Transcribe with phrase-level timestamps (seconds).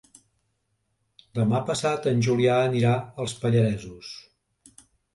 [1.41, 4.15] Demà passat en Julià anirà als Pallaresos.